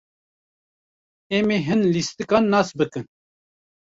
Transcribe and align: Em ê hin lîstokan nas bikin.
Em 1.37 1.47
ê 1.57 1.59
hin 1.67 1.81
lîstokan 1.93 2.43
nas 2.51 2.69
bikin. 2.77 3.05